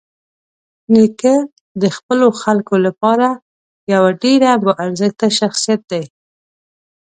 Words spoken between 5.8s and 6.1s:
دی.